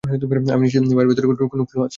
[0.53, 1.89] আমি নিশ্চিত বইয়ের ভিতরে কোন ক্লু আছে।